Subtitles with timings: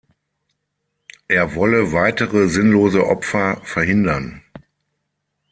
[1.27, 4.41] Er wolle weitere sinnlose Opfer verhindern.